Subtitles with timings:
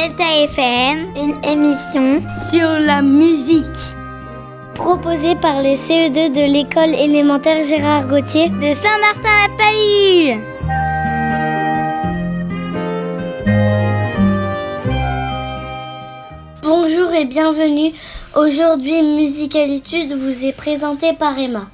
[0.00, 3.66] Delta FM, une émission sur la musique.
[4.74, 10.40] Proposée par les CE2 de l'école élémentaire Gérard Gauthier de Saint-Martin-la-Palue.
[16.62, 17.92] Bonjour et bienvenue.
[18.34, 21.68] Aujourd'hui, Musicalitude vous est présentée par Emma.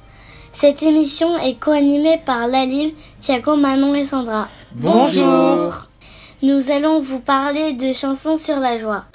[0.51, 4.49] Cette émission est co-animée par Lalil, Thiago, Manon et Sandra.
[4.75, 5.87] Bonjour.
[6.43, 9.05] Nous allons vous parler de chansons sur la joie.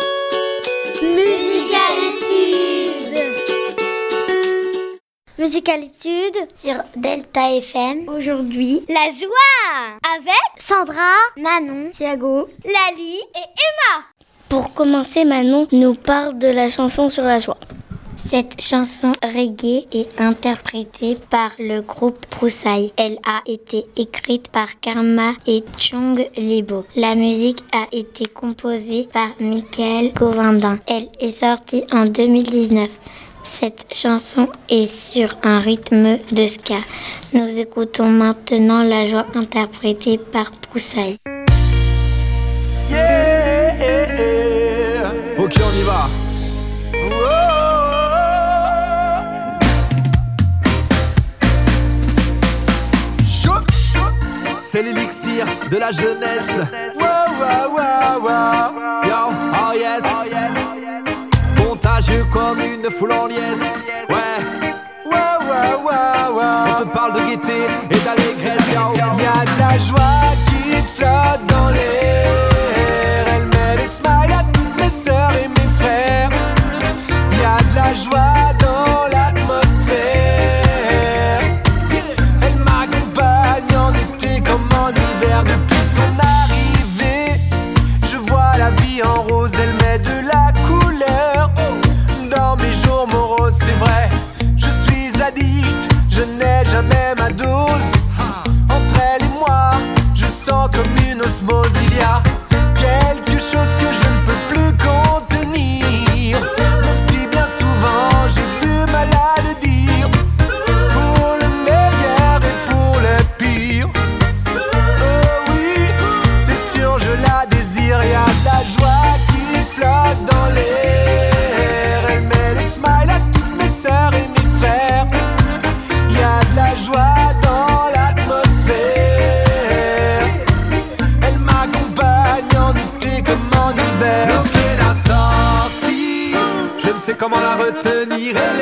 [1.00, 2.42] Musicalitude
[5.38, 8.08] Musicalitude sur Delta FM.
[8.08, 14.04] Aujourd'hui, la joie avec Sandra, Manon, Thiago, Lali et Emma.
[14.48, 17.58] Pour commencer, Manon nous parle de la chanson sur la joie.
[18.24, 22.92] Cette chanson reggae est interprétée par le groupe Broussailles.
[22.96, 26.86] Elle a été écrite par Karma et Chung Libo.
[26.96, 30.78] La musique a été composée par Michael Govindin.
[30.86, 32.88] Elle est sortie en 2019.
[33.44, 36.78] Cette chanson est sur un rythme de ska.
[37.34, 41.18] Nous écoutons maintenant la joie interprétée par Broussailles.
[54.72, 56.58] C'est l'élixir de la jeunesse.
[56.94, 57.04] Wow,
[57.38, 59.04] wow, wow, wow.
[59.04, 60.32] Yo, oh yes.
[61.58, 63.84] Contagieux comme une foule en liesse.
[64.08, 64.40] Ouais.
[65.04, 66.70] Wow, wow, wow, wow.
[66.70, 68.72] On te parle de gaieté et d'allégresse.
[68.72, 68.94] Yo.
[68.96, 73.26] Y'a de la joie qui flotte dans l'air.
[73.34, 76.30] Elle met le smile à toutes mes sœurs et mes frères.
[77.42, 78.31] Y'a de la joie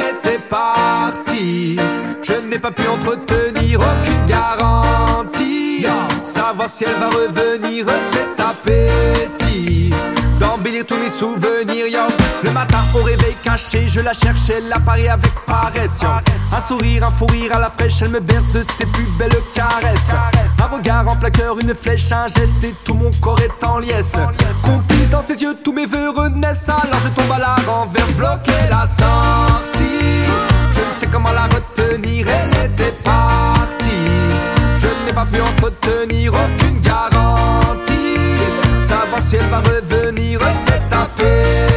[0.09, 1.79] était partie.
[2.23, 5.87] Je n'ai pas pu entretenir aucune garantie.
[6.27, 9.93] Savoir si elle va revenir, cet appétit.
[10.39, 12.07] D'embellir tous mes souvenirs.
[12.43, 16.01] Le matin au réveil caché, je la cherche, elle apparaît avec paresse.
[16.53, 19.31] Un sourire, un fou rire à la fraîche, elle me berce de ses plus belles
[19.55, 20.15] caresses.
[20.63, 24.17] Un regard en plaqueur, une flèche, un geste et tout mon corps est en liesse.
[25.11, 28.87] Dans ses yeux, tous mes voeux renaissent, alors je tombe à la renverse, bloquer la
[28.87, 30.25] sortie.
[30.73, 33.87] Je ne sais comment la retenir, elle était partie.
[34.79, 38.39] Je n'ai pas pu entretenir aucune garantie.
[38.87, 41.70] Savoir si elle va revenir, cet appétit.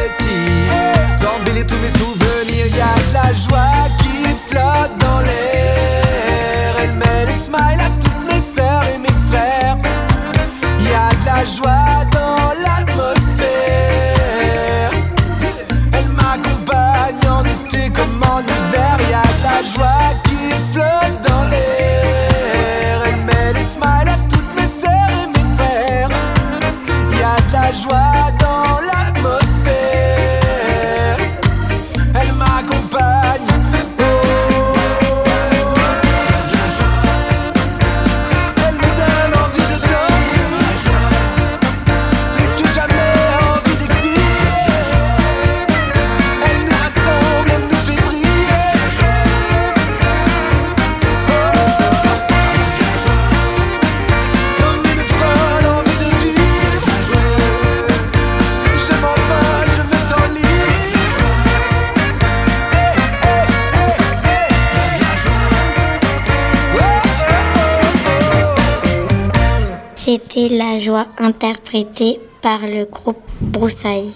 [70.14, 74.12] C'était la joie interprétée par le groupe Broussailles.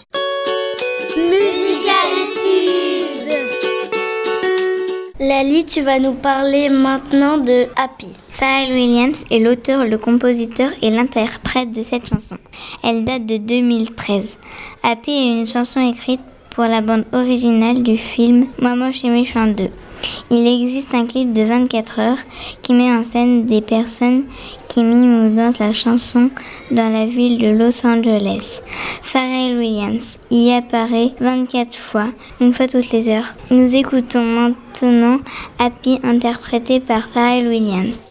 [5.19, 8.07] Lali, tu vas nous parler maintenant de Happy.
[8.29, 12.37] Pharrell Williams est l'auteur, le compositeur et l'interprète de cette chanson.
[12.85, 14.39] Elle date de 2013.
[14.85, 19.69] Happy est une chanson écrite pour la bande originale du film moche et méchant 2.
[20.31, 22.19] Il existe un clip de 24 heures
[22.63, 24.25] qui met en scène des personnes
[24.69, 26.31] qui miment ou dansent la chanson
[26.71, 28.61] dans la ville de Los Angeles.
[29.03, 32.09] Pharrell Williams y apparaît 24 fois,
[32.41, 33.35] une fois toutes les heures.
[33.51, 34.23] Nous écoutons
[34.81, 35.19] maintenant
[35.59, 38.08] Happy interprété par Pharrell Williams.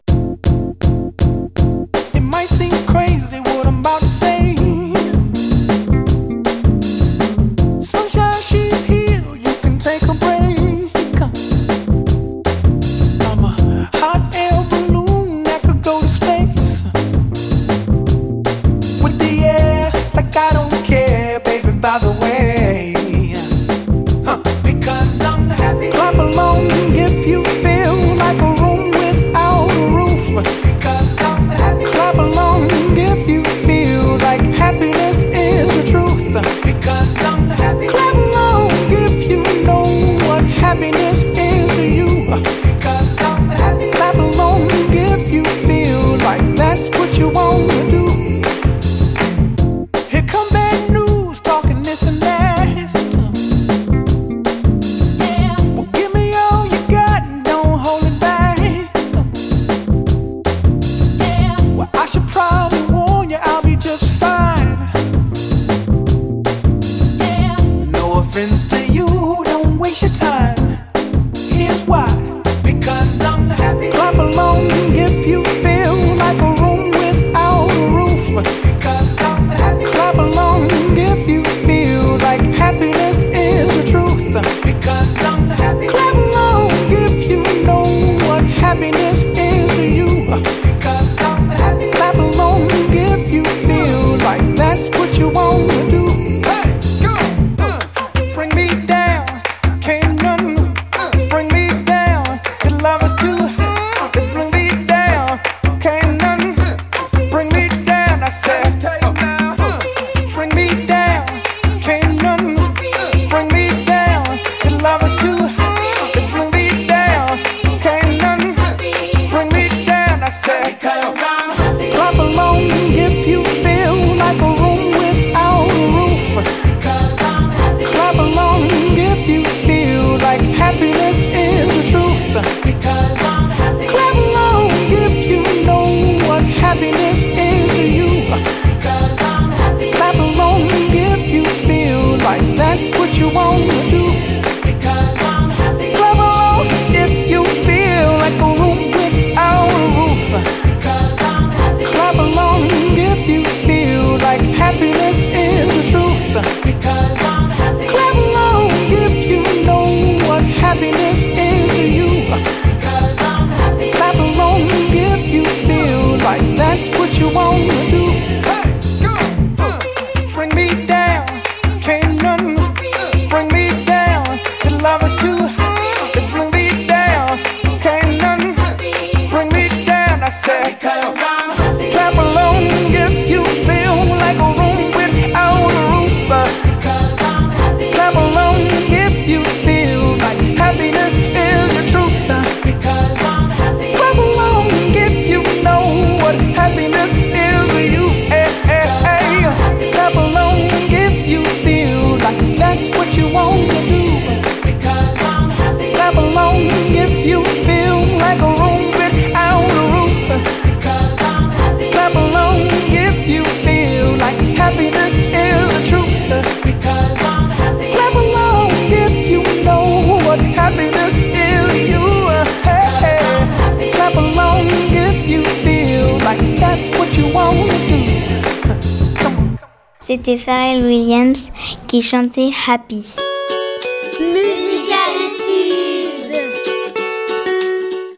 [230.28, 231.42] C'était Pharrell Williams
[231.88, 233.06] qui chantait Happy.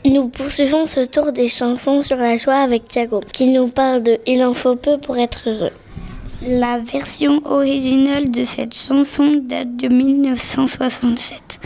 [0.05, 4.17] Nous poursuivons ce tour des chansons sur la joie avec Thiago, qui nous parle de
[4.25, 5.69] Il en faut peu pour être heureux.
[6.41, 11.59] La version originale de cette chanson date de 1967.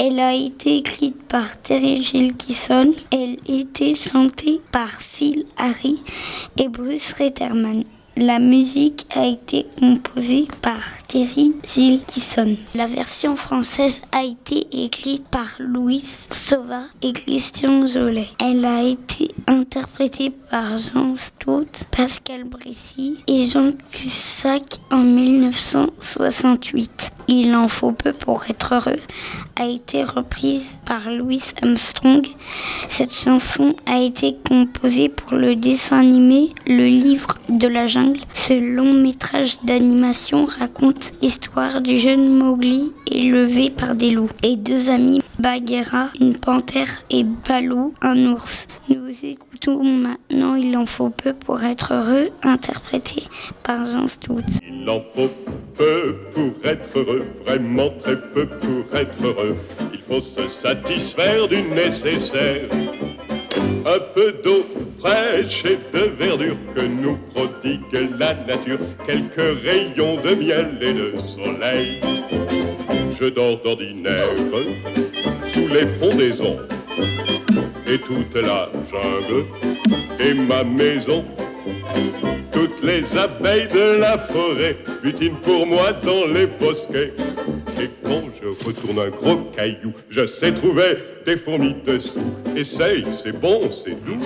[0.00, 2.94] Elle a été écrite par Terry Gilkison.
[3.10, 6.02] Elle était chantée par Phil Harry
[6.56, 7.84] et Bruce Retterman.
[8.16, 10.82] La musique a été composée par
[12.74, 18.28] La version française a été écrite par Louis Sauva et Christian Jolet.
[18.40, 27.10] Elle a été interprétée par Jean Stout, Pascal Bressy et Jean Cussac en 1968.
[27.28, 29.00] Il en faut peu pour être heureux
[29.60, 32.26] a été reprise par Louis Armstrong.
[32.88, 38.20] Cette chanson a été composée pour le dessin animé Le Livre de la Jungle.
[38.34, 44.90] Ce long métrage d'animation raconte l'histoire du jeune Mowgli élevé par des loups et deux
[44.90, 48.68] amis Bagheera, une panthère et Balou, un ours.
[48.88, 53.24] Nous écoutons maintenant Il en faut peu pour être heureux, interprété
[53.62, 54.42] par Jean Stout.
[54.62, 55.30] Il en faut
[55.76, 59.56] peu pour être heureux, vraiment très peu pour être heureux.
[59.92, 62.68] Il faut se satisfaire du nécessaire.
[63.84, 64.64] Un peu d'eau
[65.02, 71.14] fraîche et de verdure que nous prodigue la nature, quelques rayons de miel et de
[71.18, 72.00] soleil.
[73.18, 74.30] Je dors d'ordinaire
[75.44, 76.58] sous les frondaisons
[77.86, 79.44] et toute la jungle
[80.20, 81.24] et ma maison.
[82.52, 87.12] Toutes les abeilles de la forêt butinent pour moi dans les bosquets.
[87.80, 92.20] Et quand je retourne un gros caillou, je sais trouver des fourmis dessous.
[92.56, 94.18] Essaye, c'est bon, c'est doux.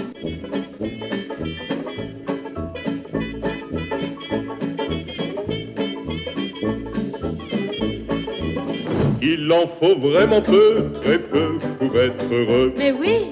[9.22, 12.72] Il en faut vraiment peu, très peu pour être heureux.
[12.76, 13.26] Mais oui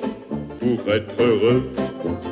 [0.61, 1.63] Pour être heureux.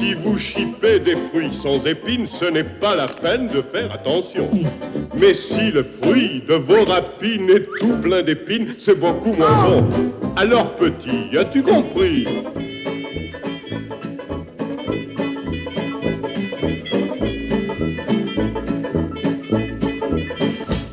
[0.00, 4.48] Si vous chipez des fruits sans épines, ce n'est pas la peine de faire attention.
[5.14, 9.84] Mais si le fruit de vos rapines est tout plein d'épines, c'est beaucoup moins bon.
[10.36, 12.26] Alors petit, as-tu compris?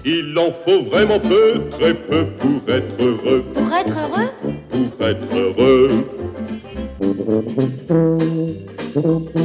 [0.03, 3.45] Il en faut vraiment peu, très peu pour être heureux.
[3.53, 4.31] Pour être heureux?
[4.69, 6.03] Pour être heureux.
[8.99, 9.35] Thank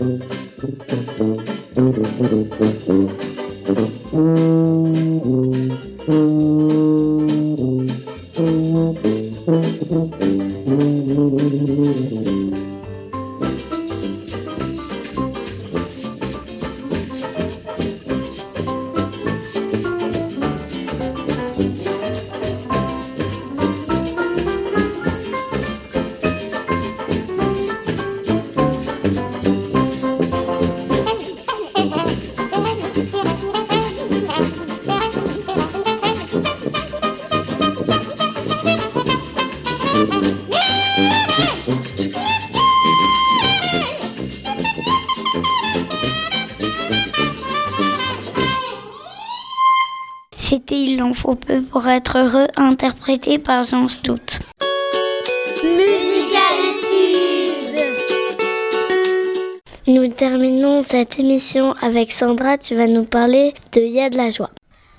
[0.00, 0.21] you.
[51.22, 54.40] Faut peu pour être heureux, interprété par Jean Stout.
[59.86, 62.58] Nous terminons cette émission avec Sandra.
[62.58, 64.50] Tu vas nous parler de Y a de la joie.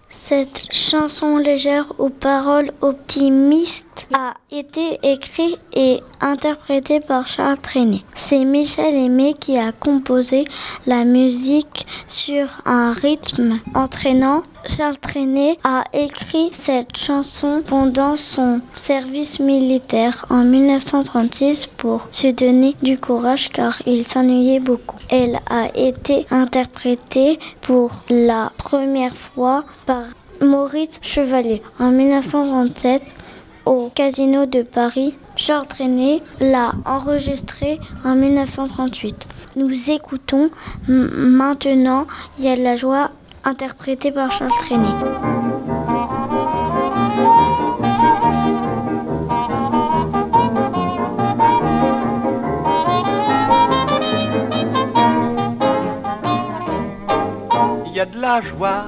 [0.10, 8.04] Cette chanson légère aux paroles optimistes a été écrite et interprétée par Charles Trenet.
[8.16, 10.46] C'est Michel Aimé qui a composé
[10.86, 14.44] la musique sur un rythme entraînant.
[14.68, 22.76] Charles Trenet a écrit cette chanson pendant son service militaire en 1936 pour se donner
[22.82, 24.98] du courage car il s'ennuyait beaucoup.
[25.10, 30.04] Elle a été interprétée pour la première fois par
[30.42, 33.16] Maurice Chevalier en 1937
[33.65, 35.15] au Casino de Paris.
[35.36, 39.27] Charles Trenet l'a enregistrée en 1938.
[39.55, 40.50] Nous écoutons
[40.88, 42.05] maintenant
[42.38, 43.12] Il y a de la joie
[43.43, 44.88] interprétée par Charles Trenet.
[57.86, 58.86] Il y a de la joie.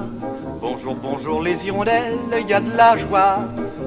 [0.60, 3.38] Bonjour, bonjour les hirondelles, il y a de la joie.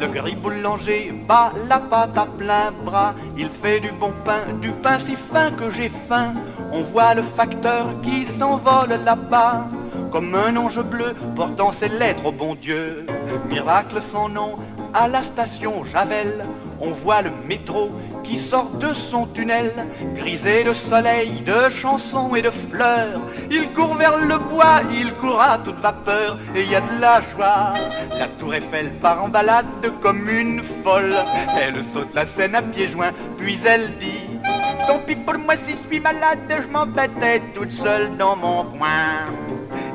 [0.00, 3.14] Le gris boulanger bat la pâte à plein bras.
[3.36, 6.34] Il fait du bon pain, du pain si fin que j'ai faim.
[6.72, 9.68] On voit le facteur qui s'envole là-bas.
[10.12, 13.06] Comme un ange bleu portant ses lettres au bon Dieu.
[13.48, 14.58] Miracle sans nom,
[14.96, 16.46] à la station Javel,
[16.80, 17.90] on voit le métro
[18.24, 19.72] qui sort de son tunnel,
[20.14, 23.20] grisé de soleil, de chansons et de fleurs.
[23.50, 26.98] Il court vers le bois, il court à toute vapeur, et il y a de
[26.98, 27.74] la joie.
[28.18, 29.66] La tour Eiffel part en balade
[30.02, 31.14] comme une folle.
[31.60, 34.40] Elle saute la scène à pieds joints, puis elle dit
[34.86, 39.26] Tant pis pour moi si je suis malade, je m'embêtais toute seule dans mon coin.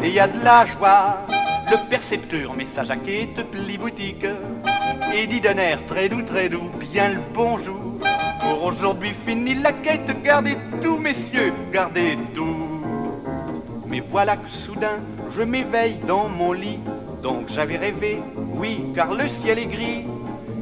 [0.03, 1.17] Et il y a de la joie.
[1.72, 4.25] Le percepteur, message à quête, pli boutique,
[5.13, 7.79] et dit d'un air très doux, très doux, bien le bonjour.
[8.41, 12.81] Pour aujourd'hui fini la quête, gardez tout, messieurs, gardez tout.
[13.88, 15.00] Mais voilà que soudain,
[15.36, 16.79] je m'éveille dans mon lit.
[17.21, 18.21] Donc j'avais rêvé,
[18.55, 20.05] oui, car le ciel est gris.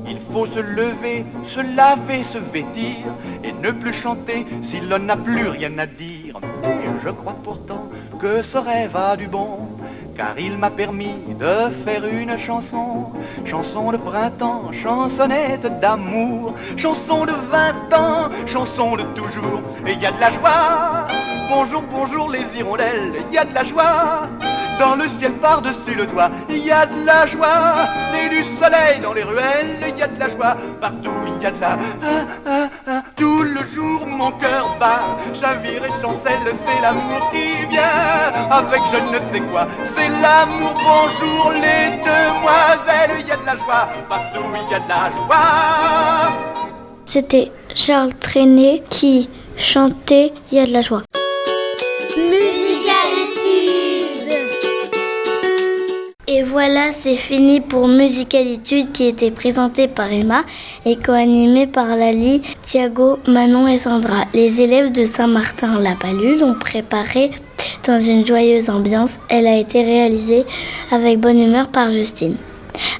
[0.08, 3.06] Il faut se lever, se laver, se vêtir
[3.44, 6.40] et ne plus chanter si l'on n'a plus rien à dire.
[6.64, 9.70] Et je crois pourtant que ce rêve a du bon
[10.20, 13.14] car il m'a permis de faire une chanson,
[13.46, 20.06] chanson de printemps, chansonnette d'amour, chanson de vingt ans, chanson de toujours, et il y
[20.06, 21.08] a de la joie.
[21.50, 24.28] Bonjour, bonjour les hirondelles, il y a de la joie.
[24.78, 27.88] Dans le ciel par-dessus le toit, il y a de la joie.
[28.18, 30.58] Et du soleil dans les ruelles, il y a de la joie.
[30.82, 31.78] Partout, il y a de la...
[32.02, 32.99] Ah, ah, ah.
[33.20, 35.18] Tout le jour, mon cœur bat.
[35.40, 38.48] Chavire et chancelle, c'est l'amour qui vient.
[38.50, 40.74] Avec je ne sais quoi, c'est l'amour.
[40.74, 43.90] Bonjour les demoiselles, il y a de la joie.
[44.08, 46.38] Partout, il y a de la joie.
[47.06, 51.02] C'était Charles Trenet qui chantait Il y a de la joie.
[56.32, 60.44] Et voilà, c'est fini pour Musicalitude qui était présentée par Emma
[60.86, 64.26] et co-animée par Lali, Thiago, Manon et Sandra.
[64.36, 67.32] Les élèves de Saint-Martin-la-Palue l'ont préparée
[67.88, 69.18] dans une joyeuse ambiance.
[69.28, 70.46] Elle a été réalisée
[70.92, 72.36] avec bonne humeur par Justine.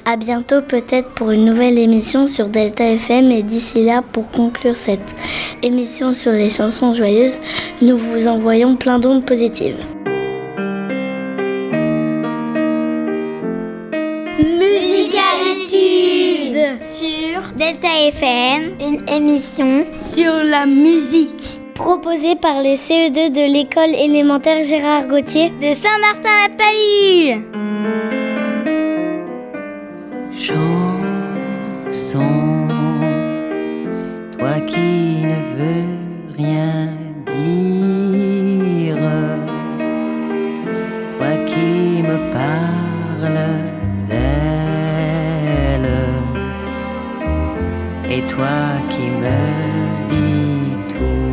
[0.04, 4.76] À bientôt peut-être pour une nouvelle émission sur Delta FM et d'ici là pour conclure
[4.76, 4.98] cette
[5.62, 7.38] émission sur les chansons joyeuses,
[7.80, 9.76] nous vous envoyons plein d'ondes positives.
[17.60, 25.06] Delta FM, une émission sur la musique proposée par les CE2 de l'école élémentaire Gérard
[25.06, 27.42] Gauthier de Saint-Martin-la-Palue.
[34.38, 35.39] Toi qui ne
[48.40, 49.40] toi qui me
[50.08, 51.30] dis tout.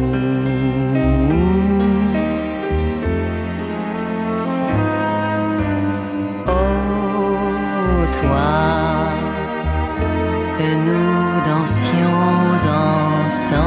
[6.47, 8.51] Oh, toi
[10.57, 12.25] que nous dansions
[13.25, 13.57] ensemble.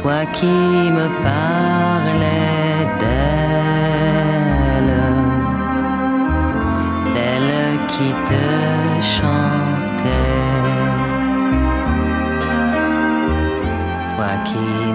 [0.00, 0.56] Toi qui
[0.98, 3.39] me parlais d'elle,
[14.44, 14.89] Toi qui me parles